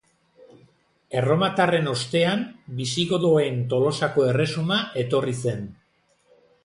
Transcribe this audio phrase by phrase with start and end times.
[1.19, 2.41] Erromatarren ostean
[2.79, 5.63] bisigodoen Tolosako erresuma etorri zen.